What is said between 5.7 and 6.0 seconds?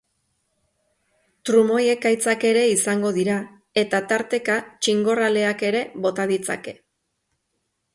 ere